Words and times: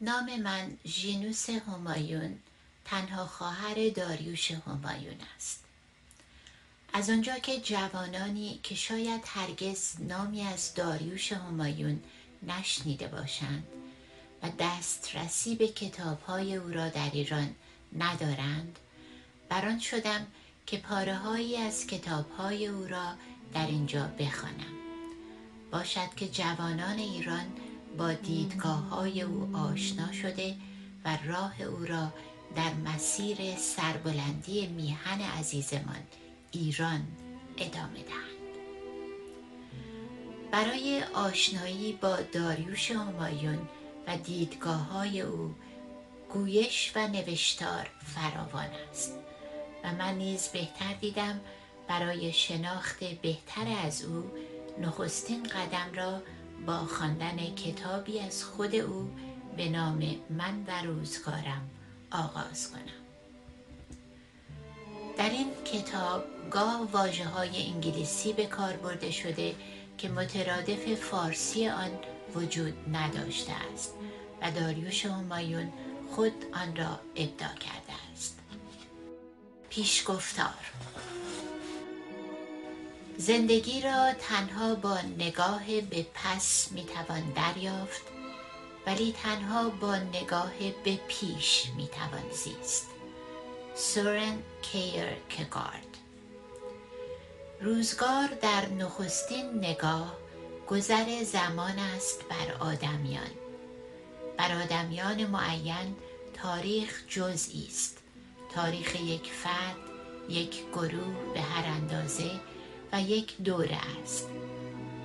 نام 0.00 0.36
من 0.42 0.78
ژینوس 0.86 1.50
همایون. 1.50 2.38
تنها 2.84 3.26
خواهر 3.26 3.88
داریوش 3.88 4.50
همایون 4.50 5.16
است. 5.36 5.64
از 6.92 7.10
آنجا 7.10 7.38
که 7.38 7.60
جوانانی 7.60 8.60
که 8.62 8.74
شاید 8.74 9.22
هرگز 9.26 9.94
نامی 10.00 10.42
از 10.42 10.74
داریوش 10.74 11.32
همایون 11.32 12.02
نشنیده 12.42 13.08
باشند 13.08 13.66
و 14.42 14.48
دسترسی 14.58 15.54
به 15.54 15.68
کتابهای 15.68 16.56
او 16.56 16.68
را 16.68 16.88
در 16.88 17.10
ایران 17.12 17.54
ندارند 17.98 18.78
بران 19.48 19.78
شدم 19.78 20.26
که 20.66 20.78
پاره 20.78 21.58
از 21.58 21.86
کتابهای 21.86 22.66
او 22.66 22.84
را 22.86 23.14
در 23.54 23.66
اینجا 23.66 24.06
بخوانم. 24.18 24.74
باشد 25.70 26.14
که 26.16 26.28
جوانان 26.28 26.98
ایران 26.98 27.46
با 27.98 28.12
دیدگاه 28.12 28.88
های 28.88 29.22
او 29.22 29.56
آشنا 29.56 30.12
شده 30.12 30.56
و 31.04 31.18
راه 31.26 31.62
او 31.62 31.84
را 31.84 32.12
در 32.56 32.74
مسیر 32.74 33.56
سربلندی 33.56 34.66
میهن 34.66 35.20
عزیزمان 35.20 36.02
ایران 36.52 37.06
ادامه 37.56 38.02
دهند. 38.02 38.34
برای 40.52 41.02
آشنایی 41.14 41.92
با 41.92 42.16
داریوش 42.32 42.90
همایون 42.90 43.68
و 44.06 44.16
دیدگاه 44.16 44.80
های 44.80 45.20
او 45.20 45.54
گویش 46.32 46.92
و 46.96 47.08
نوشتار 47.08 47.90
فراوان 48.14 48.70
است 48.90 49.18
و 49.84 49.92
من 49.92 50.18
نیز 50.18 50.48
بهتر 50.48 50.94
دیدم 51.00 51.40
برای 51.88 52.32
شناخت 52.32 53.04
بهتر 53.04 53.66
از 53.86 54.04
او 54.04 54.30
نخستین 54.80 55.42
قدم 55.42 55.92
را 55.94 56.22
با 56.66 56.76
خواندن 56.76 57.54
کتابی 57.54 58.20
از 58.20 58.44
خود 58.44 58.74
او 58.74 59.10
به 59.56 59.68
نام 59.68 60.16
من 60.30 60.64
و 60.66 60.82
روزگارم 60.86 61.70
آغاز 62.10 62.70
کنم. 62.70 63.04
در 65.18 65.30
این 65.30 65.46
کتاب 65.64 66.24
گاه 66.50 66.88
واجه 66.92 67.24
های 67.24 67.66
انگلیسی 67.66 68.32
به 68.32 68.46
کار 68.46 68.72
برده 68.72 69.10
شده 69.10 69.54
که 69.98 70.08
مترادف 70.08 70.94
فارسی 70.94 71.68
آن 71.68 71.90
وجود 72.34 72.74
نداشته 72.92 73.52
است 73.72 73.94
و 74.42 74.50
داریوش 74.50 75.06
همایون 75.06 75.72
خود 76.10 76.32
آن 76.52 76.76
را 76.76 77.00
ابدا 77.16 77.54
کرده 77.60 77.92
است. 78.12 78.38
پیشگفتار 79.70 80.72
زندگی 83.16 83.80
را 83.80 84.12
تنها 84.12 84.74
با 84.74 84.98
نگاه 85.00 85.80
به 85.80 86.06
پس 86.14 86.68
می‌توان 86.72 87.32
دریافت 87.36 88.02
ولی 88.86 89.14
تنها 89.22 89.68
با 89.68 89.96
نگاه 89.96 90.52
به 90.84 90.98
پیش 91.08 91.66
می‌توان 91.76 92.30
زیست. 92.30 92.90
سورن 93.74 94.38
کگارد. 95.30 95.98
روزگار 97.60 98.28
در 98.42 98.68
نخستین 98.68 99.50
نگاه 99.58 100.16
گذر 100.68 101.22
زمان 101.22 101.78
است 101.78 102.24
بر 102.28 102.52
آدمیان. 102.60 103.30
بر 104.36 104.62
آدمیان 104.62 105.26
معین 105.26 105.96
تاریخ 106.34 107.04
جزئی 107.08 107.66
است. 107.70 107.98
تاریخ 108.54 109.00
یک 109.00 109.32
فرد 109.32 109.76
یک 110.28 110.64
گروه 110.72 111.34
به 111.34 111.40
هر 111.40 111.66
اندازه 111.66 112.30
و 112.94 113.00
یک 113.00 113.42
دوره 113.42 113.78
است. 114.02 114.28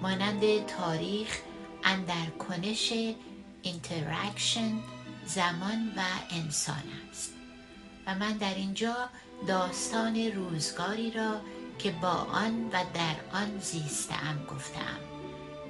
مانند 0.01 0.65
تاریخ 0.65 1.37
اندرکنش 1.83 2.93
interaction 3.61 4.79
زمان 5.25 5.93
و 5.97 6.01
انسان 6.31 6.83
است. 7.09 7.33
و 8.07 8.15
من 8.15 8.37
در 8.37 8.53
اینجا 8.53 8.95
داستان 9.47 10.15
روزگاری 10.15 11.11
را 11.11 11.41
که 11.79 11.91
با 11.91 12.11
آن 12.11 12.67
و 12.67 12.83
در 12.93 13.15
آن 13.33 13.59
زیستم 13.59 14.45
گفتم. 14.51 14.99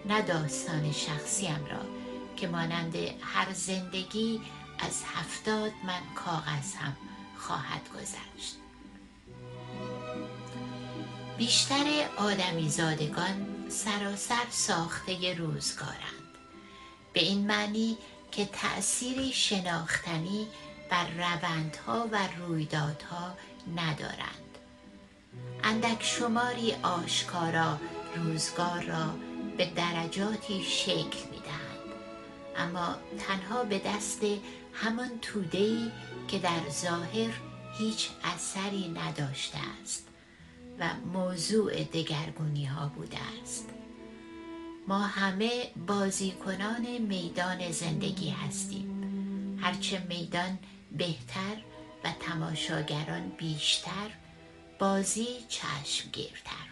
نه 0.06 0.22
داستان 0.22 0.92
شخصیم 0.92 1.66
را 1.72 1.82
که 2.36 2.48
مانند 2.48 2.96
هر 3.22 3.54
زندگی 3.54 4.42
از 4.80 5.04
هفتاد 5.06 5.72
من 5.84 6.02
کاغذ 6.16 6.76
هم 6.76 6.98
خواهد 7.38 7.90
گذشت. 7.90 8.69
بیشتر 11.40 11.86
آدمیزادگان 12.18 13.48
سراسر 13.70 14.46
ساخته 14.50 15.34
روزگارند. 15.34 16.38
به 17.14 17.20
این 17.20 17.48
معنی 17.48 17.98
که 18.32 18.46
تأثیری 18.46 19.34
شناختنی 19.34 20.48
بر 20.90 21.08
روندها 21.10 22.08
و 22.12 22.18
رویدادها 22.40 23.34
ندارند. 23.76 24.58
اندک 25.64 26.04
شماری 26.04 26.74
آشکارا 26.74 27.78
روزگار 28.16 28.84
را 28.84 29.16
به 29.58 29.66
درجاتی 29.66 30.64
شکل 30.64 31.20
می‌دهند. 31.32 31.94
اما 32.58 32.96
تنها 33.28 33.64
به 33.64 33.80
دست 33.80 34.22
همان 34.74 35.20
توده‌ای 35.22 35.92
که 36.28 36.40
در 36.40 36.70
ظاهر 36.70 37.32
هیچ 37.78 38.10
اثری 38.24 38.90
نداشته 38.90 39.58
است. 39.84 40.09
و 40.80 40.90
موضوع 41.14 41.84
دگرگونی 41.84 42.66
ها 42.66 42.88
بوده 42.88 43.18
است. 43.42 43.70
ما 44.88 45.00
همه 45.00 45.72
بازیکنان 45.88 46.98
میدان 46.98 47.72
زندگی 47.72 48.30
هستیم. 48.30 48.90
هرچه 49.62 50.04
میدان 50.10 50.60
بهتر 50.92 51.56
و 52.04 52.12
تماشاگران 52.20 53.30
بیشتر 53.30 54.10
بازی 54.80 55.28
چشمگیرتر. 55.50 56.70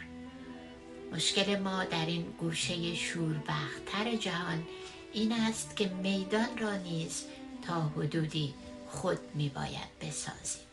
مشکل 1.11 1.59
ما 1.59 1.83
در 1.83 2.05
این 2.05 2.23
گوشه 2.39 2.95
شوربختتر 2.95 4.15
جهان 4.19 4.63
این 5.13 5.31
است 5.31 5.75
که 5.75 5.89
میدان 5.89 6.57
را 6.57 6.77
نیز 6.77 7.23
تا 7.61 7.81
حدودی 7.81 8.53
خود 8.87 9.19
می 9.35 9.49
باید 9.49 9.99
بسازیم. 10.01 10.66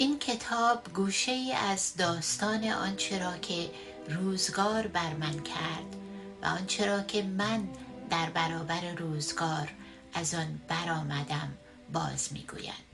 این 0.00 0.18
کتاب 0.18 0.92
گوشه 0.94 1.32
ای 1.32 1.52
از 1.52 1.96
داستان 1.96 2.64
آنچه 2.64 3.18
را 3.18 3.36
که 3.36 3.70
روزگار 4.08 4.86
بر 4.86 5.14
من 5.14 5.42
کرد 5.42 5.96
و 6.42 6.46
آنچه 6.46 6.86
را 6.86 7.02
که 7.02 7.22
من 7.22 7.68
در 8.10 8.30
برابر 8.30 8.94
روزگار 8.94 9.68
از 10.14 10.34
آن 10.34 10.60
برآمدم 10.68 11.48
باز 11.92 12.32
می‌گوید. 12.32 12.90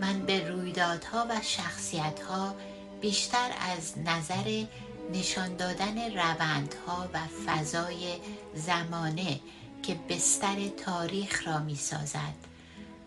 من 0.00 0.26
به 0.26 0.48
رویدادها 0.48 1.26
و 1.30 1.40
شخصیتها 1.42 2.54
بیشتر 3.00 3.50
از 3.60 3.98
نظر 3.98 4.64
نشان 5.12 5.56
دادن 5.56 6.10
روندها 6.10 7.08
و 7.14 7.18
فضای 7.46 8.18
زمانه 8.54 9.40
که 9.82 9.94
بستر 10.08 10.68
تاریخ 10.68 11.46
را 11.46 11.58
می 11.58 11.76
سازد 11.76 12.52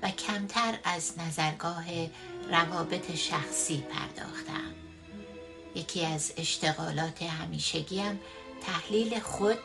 و 0.02 0.10
کمتر 0.12 0.80
از 0.84 1.20
نظرگاه 1.20 1.86
روابط 2.50 3.16
شخصی 3.16 3.78
پرداختم. 3.78 4.74
یکی 5.76 6.06
از 6.06 6.34
اشتغالات 6.38 7.24
همیشگیم 7.24 8.20
تحلیل 8.62 9.20
خود 9.20 9.58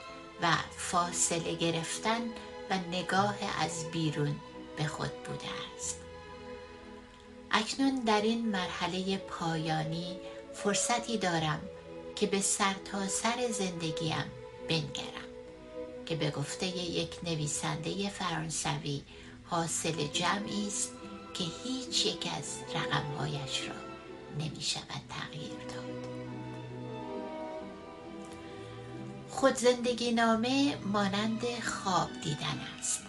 و 0.42 0.46
فاصله 0.76 1.54
گرفتن 1.54 2.20
و 2.70 2.78
نگاه 2.92 3.36
از 3.60 3.90
بیرون 3.90 4.36
به 4.76 4.84
خود 4.84 5.22
بوده 5.24 5.48
است. 5.76 6.00
اکنون 7.50 7.94
در 7.94 8.20
این 8.22 8.48
مرحله 8.48 9.16
پایانی 9.16 10.20
فرصتی 10.54 11.18
دارم 11.18 11.60
که 12.16 12.26
به 12.26 12.40
سرتاسر 12.40 13.08
سر 13.36 13.52
زندگیم 13.52 14.24
بنگرم 14.68 15.30
که 16.06 16.16
به 16.16 16.30
گفته 16.30 16.66
یک 16.66 17.10
نویسنده 17.22 18.08
فرانسوی 18.08 19.02
حاصل 19.44 20.06
جمعی 20.06 20.66
است 20.66 20.92
که 21.34 21.44
هیچ 21.64 22.06
یک 22.06 22.28
از 22.38 22.58
رقمهایش 22.74 23.68
را 23.68 23.74
نمی 24.38 24.62
شود 24.62 25.02
تغییر 25.08 25.58
داد. 25.68 26.10
خود 29.30 29.54
زندگی 29.54 30.12
نامه 30.12 30.76
مانند 30.76 31.42
خواب 31.62 32.08
دیدن 32.24 32.60
است. 32.78 33.00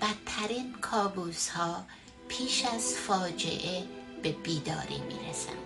بدترین 0.00 0.74
کابوس 0.80 1.48
ها 1.48 1.84
پیش 2.28 2.64
از 2.64 2.94
فاجعه 2.94 3.84
به 4.22 4.32
بیداری 4.32 4.98
می 4.98 5.28
رسند 5.30 5.56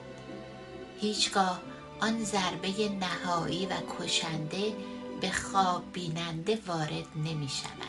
هیچگاه 1.00 1.60
آن 2.00 2.24
ضربه 2.24 2.88
نهایی 2.88 3.66
و 3.66 3.72
کشنده 3.98 4.72
به 5.20 5.30
خواب 5.30 5.92
بیننده 5.92 6.58
وارد 6.66 7.06
نمی 7.16 7.48
شود 7.48 7.87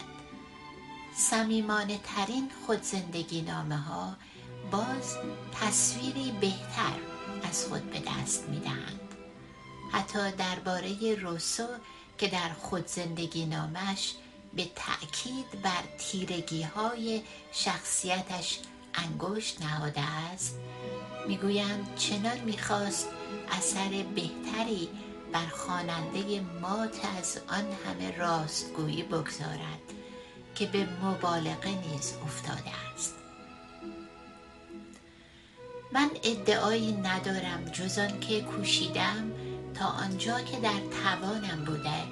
سمیمانه 1.19 1.99
ترین 2.03 2.51
خود 2.65 2.83
زندگی 2.83 3.41
نامه 3.41 3.77
ها 3.77 4.15
باز 4.71 5.17
تصویری 5.61 6.31
بهتر 6.31 6.95
از 7.43 7.65
خود 7.65 7.91
به 7.91 7.99
دست 7.99 8.49
می 8.49 8.59
دهند. 8.59 9.15
حتی 9.91 10.31
درباره 10.31 11.15
روسو 11.15 11.67
که 12.17 12.27
در 12.27 12.49
خود 12.61 12.87
زندگی 12.87 13.45
نامش 13.45 14.13
به 14.53 14.65
تأکید 14.75 15.61
بر 15.61 15.83
تیرگی 15.97 16.61
های 16.61 17.21
شخصیتش 17.51 18.59
انگشت 18.93 19.61
نهاده 19.61 20.01
است 20.01 20.59
می‌گویند 21.27 21.95
چنان 21.95 22.39
می‌خواست 22.39 23.07
اثر 23.51 24.05
بهتری 24.15 24.89
بر 25.33 25.47
خواننده 25.47 26.41
مات 26.61 27.05
از 27.17 27.37
آن 27.47 27.65
همه 27.85 28.17
راستگویی 28.17 29.03
بگذارد 29.03 29.98
که 30.59 30.65
به 30.65 30.87
مبالغه 31.03 31.69
نیز 31.69 32.13
افتاده 32.25 32.71
است. 32.93 33.15
من 35.93 36.09
ادعایی 36.23 36.91
ندارم 36.91 37.65
جز 37.65 37.99
که 38.21 38.41
کوشیدم 38.41 39.31
تا 39.73 39.85
آنجا 39.85 40.41
که 40.41 40.59
در 40.59 40.79
توانم 41.03 41.65
بوده 41.65 42.03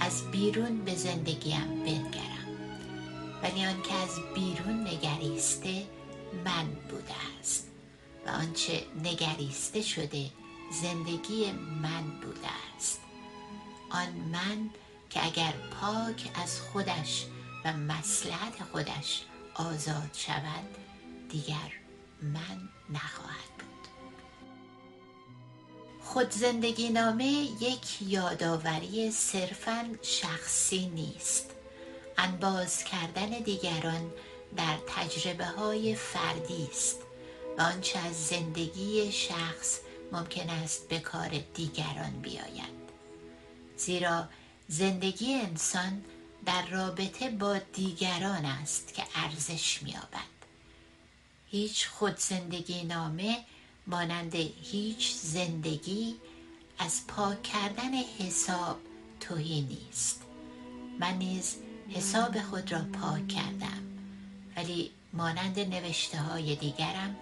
از 0.00 0.30
بیرون 0.30 0.84
به 0.84 0.94
زندگیم 0.94 1.84
بنگرم. 1.84 2.46
ولی 3.42 3.66
آنکه 3.66 3.94
از 3.94 4.20
بیرون 4.34 4.86
نگریسته 4.86 5.86
من 6.44 6.66
بوده 6.90 7.14
است 7.40 7.68
و 8.26 8.30
آنچه 8.30 8.82
نگریسته 9.04 9.82
شده 9.82 10.30
زندگی 10.82 11.52
من 11.82 12.20
بوده 12.22 12.48
است. 12.76 13.00
آن 13.90 14.12
من 14.32 14.70
که 15.10 15.26
اگر 15.26 15.52
پاک 15.80 16.30
از 16.42 16.60
خودش 16.60 17.26
و 17.66 17.72
مسلحت 17.72 18.62
خودش 18.72 19.22
آزاد 19.54 20.10
شود 20.12 20.76
دیگر 21.28 21.72
من 22.22 22.68
نخواهد 22.90 23.50
بود. 23.58 23.88
خود 26.00 26.30
زندگی 26.30 26.88
نامه 26.88 27.26
یک 27.60 28.02
یادآوری 28.02 29.10
صرفا 29.10 29.88
شخصی 30.02 30.86
نیست. 30.86 31.50
انباز 32.18 32.84
کردن 32.84 33.30
دیگران 33.30 34.10
در 34.56 34.76
تجربه 34.86 35.46
های 35.46 35.94
فردی 35.94 36.68
است 36.70 36.98
و 37.58 37.62
آنچه 37.62 37.98
از 37.98 38.26
زندگی 38.26 39.12
شخص 39.12 39.80
ممکن 40.12 40.50
است 40.50 40.88
به 40.88 40.98
کار 40.98 41.30
دیگران 41.54 42.20
بیاید. 42.22 42.76
زیرا 43.76 44.28
زندگی 44.68 45.34
انسان 45.34 46.04
در 46.46 46.66
رابطه 46.66 47.30
با 47.30 47.58
دیگران 47.58 48.44
است 48.44 48.94
که 48.94 49.02
ارزش 49.14 49.82
مییابد. 49.82 50.36
هیچ 51.50 51.88
خود 51.88 52.16
زندگی 52.18 52.84
نامه 52.84 53.38
مانند 53.86 54.34
هیچ 54.62 55.12
زندگی 55.12 56.16
از 56.78 57.06
پاک 57.06 57.42
کردن 57.42 57.94
حساب 57.94 58.78
توهی 59.20 59.60
نیست. 59.60 60.22
من 61.00 61.18
نیز 61.18 61.56
حساب 61.90 62.40
خود 62.42 62.72
را 62.72 62.78
پاک 62.78 63.28
کردم 63.28 63.82
ولی 64.56 64.90
مانند 65.12 65.58
نوشته 65.58 66.18
های 66.18 66.56
دیگرم 66.56 67.16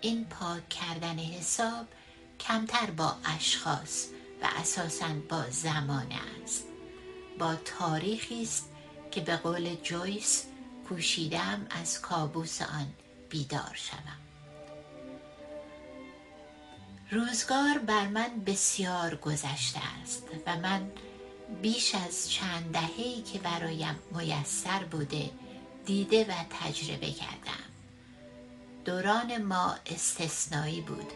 این 0.00 0.24
پاک 0.24 0.68
کردن 0.68 1.18
حساب 1.18 1.86
کمتر 2.40 2.90
با 2.90 3.16
اشخاص 3.24 4.06
و 4.42 4.48
اساسا 4.60 5.08
با 5.28 5.50
زمان 5.50 6.12
است. 6.44 6.64
با 7.38 7.54
تاریخی 7.54 8.42
است 8.42 8.68
که 9.10 9.20
به 9.20 9.36
قول 9.36 9.74
جویس 9.74 10.44
کوشیدم 10.88 11.66
از 11.70 12.00
کابوس 12.00 12.62
آن 12.62 12.86
بیدار 13.28 13.74
شوم. 13.74 14.18
روزگار 17.10 17.78
بر 17.78 18.08
من 18.08 18.44
بسیار 18.46 19.14
گذشته 19.14 19.80
است 20.02 20.22
و 20.46 20.56
من 20.56 20.90
بیش 21.62 21.94
از 21.94 22.30
چند 22.30 22.72
دههی 22.72 23.22
که 23.22 23.38
برایم 23.38 23.98
میسر 24.14 24.84
بوده 24.84 25.30
دیده 25.86 26.24
و 26.24 26.34
تجربه 26.50 27.10
کردم. 27.10 27.68
دوران 28.84 29.42
ما 29.42 29.74
استثنایی 29.86 30.80
بود 30.80 31.12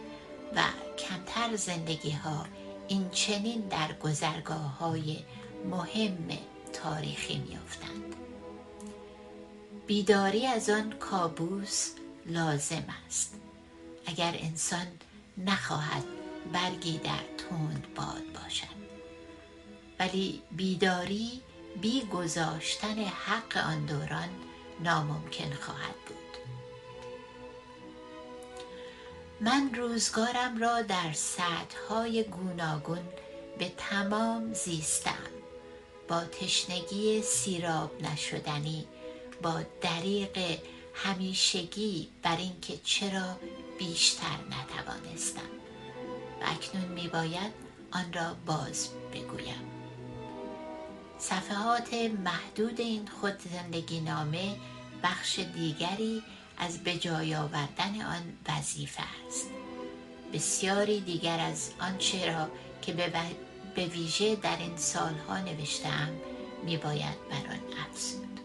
و 0.56 0.62
کمتر 0.98 1.56
زندگی 1.56 2.10
ها 2.10 2.46
این 2.88 3.10
چنین 3.10 3.60
در 3.60 3.92
گذرگاه 3.92 4.78
های 4.78 5.19
مهم 5.70 6.28
تاریخی 6.72 7.38
میافتند. 7.38 8.16
بیداری 9.86 10.46
از 10.46 10.70
آن 10.70 10.90
کابوس 10.92 11.90
لازم 12.26 12.84
است. 13.06 13.34
اگر 14.06 14.34
انسان 14.38 14.86
نخواهد 15.38 16.04
برگی 16.52 16.98
در 16.98 17.24
تند 17.38 17.86
باد 17.94 18.42
باشد. 18.42 18.82
ولی 19.98 20.42
بیداری 20.50 21.42
بی 21.80 22.04
گذاشتن 22.04 22.98
حق 22.98 23.56
آن 23.56 23.86
دوران 23.86 24.28
ناممکن 24.80 25.52
خواهد 25.60 25.94
بود. 26.06 26.16
من 29.40 29.74
روزگارم 29.74 30.58
را 30.58 30.82
در 30.82 31.12
سطحهای 31.12 32.24
گوناگون 32.24 33.08
به 33.58 33.72
تمام 33.78 34.54
زیستم 34.54 35.31
با 36.12 36.24
تشنگی 36.24 37.22
سیراب 37.22 38.02
نشدنی 38.02 38.86
با 39.42 39.62
دریق 39.80 40.58
همیشگی 40.94 42.08
بر 42.22 42.36
اینکه 42.36 42.76
چرا 42.84 43.38
بیشتر 43.78 44.36
نتوانستم. 44.50 45.50
و 46.40 46.44
اکنون 46.44 46.88
میباید 46.88 47.52
آن 47.92 48.12
را 48.12 48.36
باز 48.46 48.88
بگویم. 49.14 49.70
صفحات 51.18 51.94
محدود 52.24 52.80
این 52.80 53.08
خود 53.20 53.38
زندگی 53.52 54.00
نامه 54.00 54.56
بخش 55.02 55.38
دیگری 55.38 56.22
از 56.58 56.84
به 56.84 56.94
جای 56.96 57.34
آوردن 57.34 58.00
آن 58.02 58.22
وظیفه 58.48 59.02
است. 59.26 59.50
بسیاری 60.32 61.00
دیگر 61.00 61.40
از 61.40 61.70
آنچه 61.80 62.32
را 62.32 62.48
که 62.82 62.92
به 62.92 63.08
ویژه 63.80 64.36
در 64.36 64.56
این 64.56 64.76
سالها 64.76 65.38
نوشتم 65.38 66.08
می 66.64 66.76
باید 66.76 67.28
بر 67.30 67.52
آن 67.52 67.60
افزود 67.88 68.40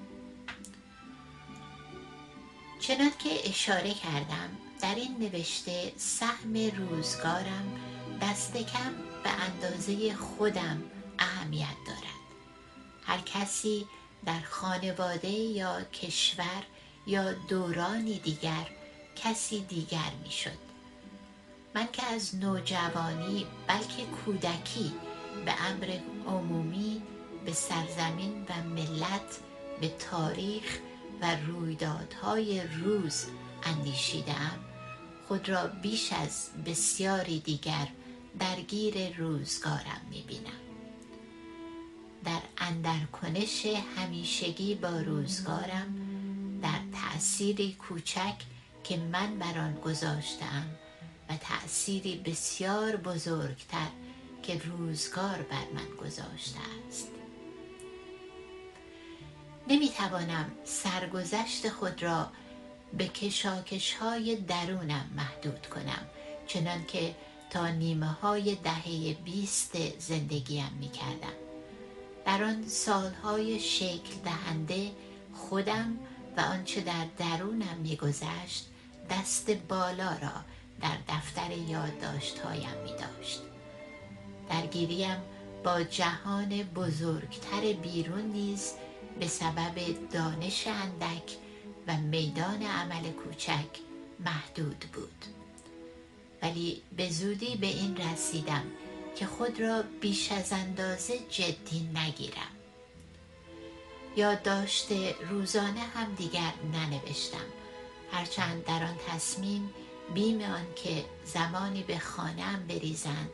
چنان 2.79 3.11
که 3.19 3.49
اشاره 3.49 3.93
کردم 3.93 4.49
در 4.81 4.95
این 4.95 5.17
نوشته 5.19 5.91
سهم 5.97 6.53
روزگارم 6.53 7.79
دست 8.21 8.57
کم 8.57 8.93
به 9.23 9.29
اندازه 9.29 10.13
خودم 10.13 10.83
اهمیت 11.19 11.75
دارد. 11.87 12.17
هر 13.03 13.19
کسی 13.19 13.87
در 14.25 14.39
خانواده 14.39 15.29
یا 15.29 15.81
کشور 15.81 16.63
یا 17.07 17.33
دورانی 17.33 18.19
دیگر 18.19 18.67
کسی 19.15 19.59
دیگر 19.59 20.11
می‌شد. 20.23 20.57
من 21.75 21.87
که 21.93 22.05
از 22.05 22.35
نوجوانی 22.35 23.45
بلکه 23.67 24.05
کودکی 24.05 24.93
به 25.45 25.53
امر 25.69 25.99
عمومی 26.27 27.01
به 27.45 27.53
سرزمین 27.53 28.45
و 28.49 28.63
ملت 28.63 29.39
به 29.81 29.89
تاریخ 29.89 30.79
و 31.21 31.35
رویدادهای 31.47 32.61
روز 32.67 33.25
اندیشیدم 33.63 34.59
خود 35.27 35.49
را 35.49 35.67
بیش 35.67 36.13
از 36.13 36.49
بسیاری 36.65 37.39
دیگر 37.39 37.87
درگیر 38.39 39.17
روزگارم 39.17 40.01
می‌بینم. 40.09 40.61
در 42.25 42.41
اندرکنش 42.57 43.65
همیشگی 43.97 44.75
با 44.75 44.99
روزگارم 44.99 45.95
در 46.61 46.79
تأثیری 46.93 47.73
کوچک 47.73 48.35
که 48.83 48.97
من 48.97 49.39
بر 49.39 49.59
آن 49.59 49.73
گذاشتم 49.73 50.65
و 51.29 51.37
تأثیری 51.37 52.15
بسیار 52.25 52.95
بزرگتر 52.95 53.87
که 54.47 54.61
روزگار 54.65 55.41
بر 55.41 55.65
من 55.73 55.95
گذاشته 56.05 56.59
است 56.87 57.07
نمی‌توانم 59.67 60.51
سرگذشت 60.63 61.69
خود 61.69 62.03
را 62.03 62.31
به 62.93 63.07
کشاکش 63.07 63.93
های 63.93 64.35
درونم 64.35 65.09
محدود 65.15 65.67
کنم 65.67 66.07
چنان 66.47 66.85
که 66.85 67.15
تا 67.49 67.67
نیمه 67.67 68.07
های 68.07 68.55
دهه 68.55 69.13
بیست 69.13 69.99
زندگیم 69.99 70.77
می 70.79 70.89
کردم. 70.89 71.37
در 72.25 72.43
آن 72.43 72.67
سالهای 72.67 73.59
شکل 73.59 74.13
دهنده 74.25 74.91
خودم 75.33 75.99
و 76.37 76.41
آنچه 76.41 76.81
در 76.81 77.05
درونم 77.17 77.77
میگذشت 77.83 78.67
دست 79.09 79.51
بالا 79.51 80.09
را 80.09 80.43
در 80.81 80.97
دفتر 81.07 81.51
یادداشتهایم 81.51 82.77
می 82.83 82.97
درگیریم 84.49 85.17
با 85.63 85.83
جهان 85.83 86.63
بزرگتر 86.63 87.73
بیرون 87.83 88.21
نیز 88.21 88.73
به 89.19 89.27
سبب 89.27 89.75
دانش 90.11 90.67
اندک 90.67 91.37
و 91.87 91.97
میدان 91.97 92.63
عمل 92.63 93.11
کوچک 93.11 93.69
محدود 94.19 94.85
بود. 94.93 95.25
ولی 96.41 96.81
به 96.97 97.09
زودی 97.09 97.55
به 97.55 97.67
این 97.67 97.97
رسیدم 97.97 98.63
که 99.15 99.25
خود 99.25 99.61
را 99.61 99.83
بیش 100.01 100.31
از 100.31 100.53
اندازه 100.53 101.19
جدی 101.29 101.89
نگیرم. 101.93 102.51
یادداشت 104.15 104.87
روزانه 105.29 105.79
هم 105.79 106.15
دیگر 106.15 106.53
ننوشتم. 106.73 107.45
هرچند 108.11 108.65
در 108.65 108.83
آن 108.83 108.95
تصمیم 109.07 109.69
بیم 110.13 110.41
آن 110.41 110.65
که 110.75 111.05
زمانی 111.25 111.83
به 111.83 111.99
خانهام 111.99 112.67
بریزند 112.67 113.29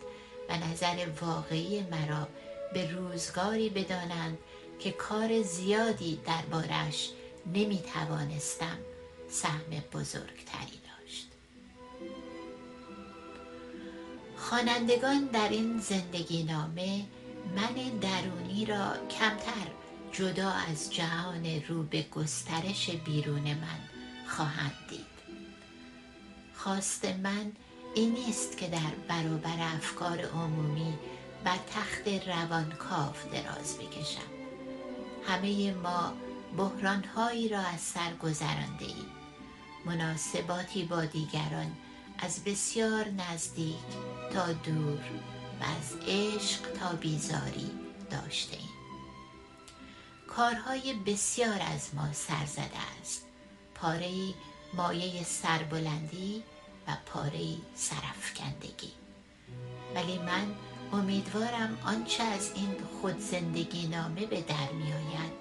و 0.50 0.58
نظر 0.58 1.08
واقعی 1.22 1.82
مرا 1.82 2.28
به 2.74 2.92
روزگاری 2.92 3.70
بدانند 3.70 4.38
که 4.80 4.92
کار 4.92 5.42
زیادی 5.42 6.20
دربارش 6.26 7.10
نمی 7.46 7.84
توانستم 7.94 8.78
سهم 9.30 9.70
بزرگتری 9.94 10.80
داشت. 10.88 11.28
خوانندگان 14.38 15.26
در 15.26 15.50
این 15.50 15.80
زندگی 15.80 16.44
نامه 16.44 17.06
من 17.56 18.00
درونی 18.00 18.66
را 18.66 19.08
کمتر 19.08 19.68
جدا 20.12 20.50
از 20.50 20.94
جهان 20.94 21.46
رو 21.68 21.84
به 21.84 22.02
گسترش 22.02 22.90
بیرون 22.90 23.44
من 23.44 23.80
خواهند 24.28 24.76
دید. 24.90 25.14
خواست 26.56 27.06
من 27.06 27.52
این 27.96 28.12
نیست 28.12 28.58
که 28.58 28.68
در 28.68 28.92
برابر 29.08 29.76
افکار 29.76 30.22
عمومی 30.22 30.94
بر 31.44 31.58
تخت 31.76 32.28
روانکاو 32.28 33.14
دراز 33.32 33.78
بکشم. 33.78 34.34
همه 35.28 35.74
ما 35.74 36.14
بحرانهایی 36.58 37.50
را 37.50 37.60
از 37.60 37.80
سر 37.82 38.14
گذرانده 38.24 38.86
ایم 38.86 39.06
مناسباتی 39.86 40.84
با 40.84 41.06
دیگران 41.06 41.72
از 42.20 42.44
بسیار 42.44 43.06
نزدیک 43.08 43.76
تا 44.34 44.54
دور 44.54 45.00
و 45.62 45.64
از 45.64 45.96
عشق 46.08 46.72
تا 46.72 46.96
بیزاری 46.96 47.72
داشته 48.12 48.58
ایم 48.58 48.70
کارهای 50.28 50.94
بسیار 50.94 51.62
از 51.74 51.96
ما 51.96 52.14
سر 52.14 52.46
زده 52.46 53.00
است. 53.02 53.26
پاره 53.76 54.12
مایه 54.74 55.24
سربلندی 55.24 56.44
و 56.88 56.92
پاره 57.06 57.40
سرفکندگی 57.76 58.92
ولی 59.96 60.18
من 60.18 60.46
امیدوارم 60.94 61.78
آنچه 61.86 62.24
از 62.24 62.52
این 62.56 62.76
خود 63.02 63.20
زندگی 63.20 63.88
نامه 63.88 64.26
به 64.26 64.42
در 64.42 64.72
می 64.72 64.94
آید 64.94 65.32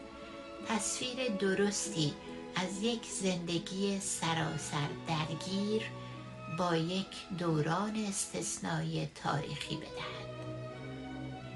تصویر 0.68 1.28
درستی 1.28 2.14
از 2.56 2.82
یک 2.82 3.06
زندگی 3.06 4.00
سراسر 4.00 4.88
درگیر 5.08 5.82
با 6.58 6.76
یک 6.76 7.06
دوران 7.38 7.96
استثنایی 8.08 9.10
تاریخی 9.14 9.76
بدهد. 9.76 10.22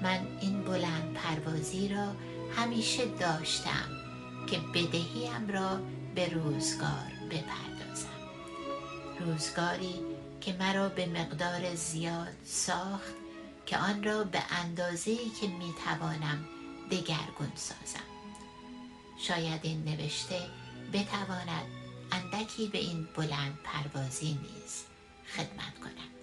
من 0.01 0.27
این 0.41 0.63
بلند 0.63 1.13
پروازی 1.13 1.87
را 1.87 2.07
همیشه 2.55 3.05
داشتم 3.05 3.89
که 4.47 4.57
بدهیم 4.59 5.47
را 5.47 5.79
به 6.15 6.29
روزگار 6.33 7.11
بپردازم. 7.29 8.06
روزگاری 9.19 9.95
که 10.41 10.53
مرا 10.53 10.89
به 10.89 11.05
مقدار 11.05 11.75
زیاد 11.75 12.35
ساخت 12.45 13.13
که 13.65 13.77
آن 13.77 14.03
را 14.03 14.23
به 14.23 14.43
اندازه‌ای 14.49 15.29
که 15.41 15.47
می‌توانم 15.47 16.45
دگرگون 16.91 17.51
سازم. 17.55 18.07
شاید 19.19 19.59
این 19.63 19.83
نوشته 19.83 20.39
بتواند 20.93 21.65
اندکی 22.11 22.67
به 22.67 22.77
این 22.77 23.07
بلند 23.15 23.59
پروازی 23.63 24.27
نیز 24.27 24.83
خدمت 25.35 25.79
کند. 25.79 26.17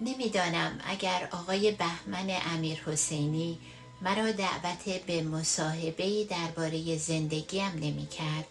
نمی‌دانم 0.00 0.80
اگر 0.84 1.28
آقای 1.32 1.72
بهمن 1.72 2.36
امیر 2.54 2.80
حسینی 2.86 3.58
مرا 4.02 4.32
دعوت 4.32 4.84
به 5.06 5.22
مصاحبه 5.22 6.24
درباره 6.24 6.96
زندگیم 6.96 7.72
نمی 7.74 8.06
کرد 8.06 8.46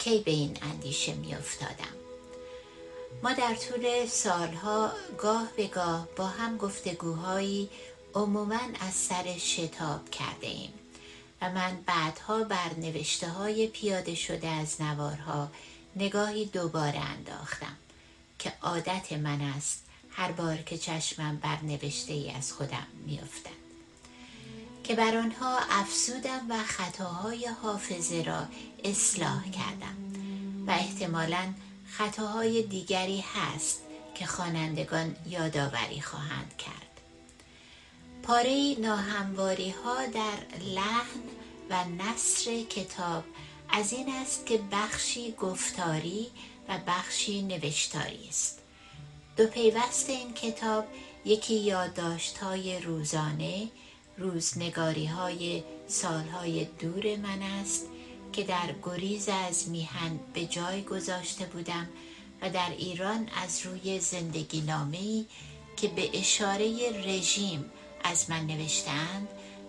کی 0.00 0.18
به 0.18 0.30
این 0.30 0.58
اندیشه 0.62 1.14
می 1.14 1.34
افتادم. 1.34 1.94
ما 3.22 3.32
در 3.32 3.54
طول 3.54 4.06
سالها 4.06 4.92
گاه 5.18 5.48
به 5.56 5.66
گاه 5.66 6.08
با 6.16 6.26
هم 6.26 6.56
گفتگوهایی 6.56 7.70
عموما 8.14 8.60
از 8.80 8.94
سر 8.94 9.38
شتاب 9.38 10.10
کرده 10.10 10.46
ایم 10.46 10.72
و 11.42 11.50
من 11.50 11.78
بعدها 11.86 12.44
بر 12.44 12.74
نوشته 12.78 13.28
های 13.28 13.66
پیاده 13.66 14.14
شده 14.14 14.48
از 14.48 14.80
نوارها 14.80 15.48
نگاهی 15.96 16.44
دوباره 16.44 16.98
انداختم 16.98 17.76
که 18.38 18.52
عادت 18.62 19.12
من 19.12 19.40
است 19.40 19.84
هر 20.10 20.32
بار 20.32 20.56
که 20.56 20.78
چشمم 20.78 21.36
بر 21.36 21.62
نوشته 21.62 22.12
ای 22.12 22.30
از 22.30 22.52
خودم 22.52 22.86
میافتد 23.06 23.59
که 24.84 24.94
بر 24.94 25.16
آنها 25.16 25.58
افزودم 25.70 26.46
و 26.48 26.62
خطاهای 26.62 27.46
حافظه 27.46 28.22
را 28.26 28.46
اصلاح 28.84 29.50
کردم. 29.50 29.96
و 30.66 30.70
احتمالا 30.70 31.54
خطاهای 31.86 32.62
دیگری 32.62 33.24
هست 33.34 33.80
که 34.14 34.26
خوانندگان 34.26 35.16
یادآوری 35.26 36.00
خواهند 36.00 36.56
کرد. 36.58 37.00
پاره 38.22 38.76
ناهمواری 38.78 39.70
ها 39.70 40.06
در 40.06 40.58
لحن 40.74 41.20
و 41.70 41.84
نصر 41.84 42.62
کتاب 42.62 43.24
از 43.68 43.92
این 43.92 44.08
است 44.08 44.46
که 44.46 44.60
بخشی 44.72 45.32
گفتاری 45.32 46.26
و 46.68 46.78
بخشی 46.86 47.42
نوشتاری 47.42 48.28
است. 48.28 48.58
دو 49.36 49.46
پیوست 49.46 50.10
این 50.10 50.34
کتاب 50.34 50.84
یکی 51.24 51.54
یادداشت 51.54 52.38
های 52.38 52.80
روزانه 52.80 53.68
روزنگاری 54.20 55.06
های 55.06 55.62
سالهای 55.88 56.64
دور 56.64 57.16
من 57.16 57.42
است 57.42 57.86
که 58.32 58.44
در 58.44 58.74
گریز 58.82 59.28
از 59.28 59.68
میهن 59.68 60.20
به 60.34 60.46
جای 60.46 60.82
گذاشته 60.82 61.44
بودم 61.44 61.88
و 62.42 62.50
در 62.50 62.70
ایران 62.70 63.28
از 63.44 63.66
روی 63.66 64.00
زندگی 64.00 64.60
نامه‌ای 64.60 65.26
که 65.76 65.88
به 65.88 66.18
اشاره 66.18 66.90
رژیم 67.04 67.64
از 68.04 68.30
من 68.30 68.46
نوشتند 68.46 69.28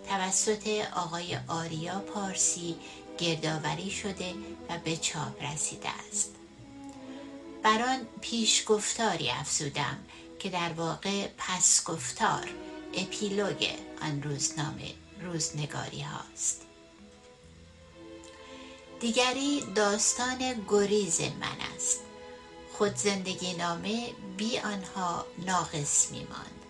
توسط 0.10 0.68
آقای 0.96 1.38
آریا 1.48 2.00
پارسی 2.00 2.76
گردآوری 3.18 3.92
شده 3.92 4.34
و 4.70 4.78
به 4.84 4.98
چاپ 4.98 5.44
رسیده 5.44 5.90
است. 6.10 6.36
بر 7.64 7.98
پیش 8.22 8.64
گفتاری 8.68 9.30
افزودم 9.30 9.98
که 10.40 10.50
در 10.50 10.74
واقع 10.74 11.28
پس 11.38 11.84
گفتار 11.84 12.50
اپیلوگ 12.94 13.68
آن 14.02 14.24
روزنامه 14.24 14.94
روزنگاری 15.22 16.02
هاست. 16.02 16.62
دیگری 19.00 19.62
داستان 19.76 20.66
گریز 20.68 21.22
من 21.22 21.76
است. 21.76 22.00
خود 22.74 22.96
زندگی 22.96 23.54
نامه 23.54 24.14
بی 24.38 24.60
آنها 24.60 25.26
ناقص 25.46 26.12
میماند 26.12 26.62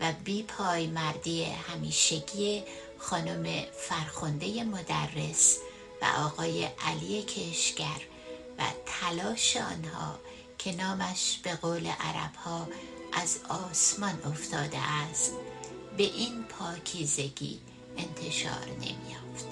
و 0.00 0.12
بی 0.24 0.42
پای 0.42 0.86
مردی 0.86 1.44
همیشگی 1.44 2.62
خانم 2.98 3.64
فرخنده 3.78 4.64
مدرس 4.64 5.58
و 6.02 6.04
آقای 6.04 6.64
علی 6.64 7.22
کشگر 7.22 8.00
و 8.58 8.62
تلاش 8.86 9.56
آنها 9.56 10.18
که 10.58 10.72
نامش 10.72 11.40
به 11.42 11.54
قول 11.54 11.86
عرب 11.86 12.34
ها 12.44 12.68
از 13.12 13.38
آسمان 13.48 14.22
افتاده 14.24 14.78
است 14.78 15.32
به 15.96 16.02
این 16.02 16.43
پاکیزگی 16.58 17.60
انتشار 17.96 18.66
نمیافت 18.80 19.46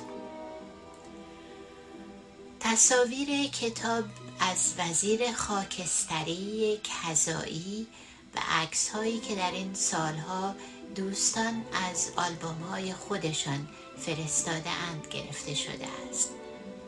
تصاویر 2.60 3.50
کتاب 3.50 4.04
از 4.40 4.74
وزیر 4.78 5.32
خاکستری 5.32 6.80
کذایی 6.84 7.86
و 8.34 8.38
عکس 8.48 8.88
هایی 8.90 9.20
که 9.20 9.34
در 9.34 9.50
این 9.50 9.74
سالها 9.74 10.54
دوستان 10.94 11.64
از 11.90 12.10
آلبوم 12.16 12.62
های 12.70 12.92
خودشان 12.92 13.68
فرستاده 13.98 14.70
اند 14.70 15.06
گرفته 15.10 15.54
شده 15.54 15.86
است. 16.10 16.30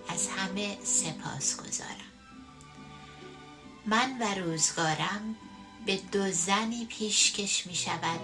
از 0.09 0.29
همه 0.29 0.77
سپاس 0.85 1.57
گذارم 1.57 2.15
من 3.87 4.19
و 4.21 4.35
روزگارم 4.35 5.37
به 5.87 5.97
دو 5.97 6.31
زنی 6.31 6.85
پیشکش 6.85 7.67
می 7.67 7.75
شود 7.75 8.21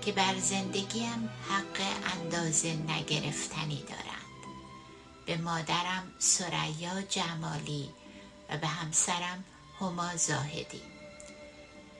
که 0.00 0.12
بر 0.12 0.38
زندگیم 0.38 1.28
حق 1.48 1.80
اندازه 2.18 2.68
نگرفتنی 2.72 3.82
دارند. 3.88 4.24
به 5.26 5.36
مادرم 5.36 6.12
سریا 6.18 7.02
جمالی 7.08 7.90
و 8.50 8.56
به 8.56 8.66
همسرم 8.66 9.44
هما 9.80 10.16
زاهدی. 10.16 10.80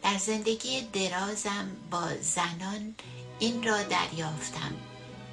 در 0.03 0.19
زندگی 0.19 0.81
درازم 0.81 1.77
با 1.91 2.09
زنان 2.21 2.95
این 3.39 3.63
را 3.63 3.83
دریافتم 3.83 4.73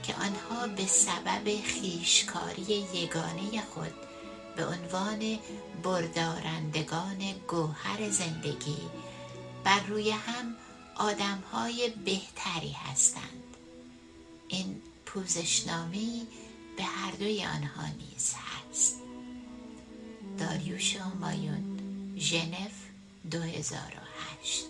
که 0.04 0.16
آنها 0.16 0.68
به 0.68 0.86
سبب 0.86 1.62
خیشکاری 1.64 2.88
یگانه 2.94 3.62
خود 3.74 3.94
به 4.56 4.66
عنوان 4.66 5.40
بردارندگان 5.84 7.34
گوهر 7.48 8.10
زندگی 8.10 8.78
بر 9.64 9.80
روی 9.80 10.12
هم 10.12 10.56
آدم 10.96 11.44
های 11.52 11.90
بهتری 12.06 12.72
هستند. 12.72 13.58
این 14.48 14.82
پوزشنامه 15.06 16.22
به 16.78 16.84
هر 16.84 17.12
دوی 17.12 17.46
آنها 17.46 17.88
نیز 17.88 18.34
هست. 18.34 18.96
داریوش 20.38 20.98
مایون 21.20 21.80
ژنو 22.18 22.70
2008 23.32 24.66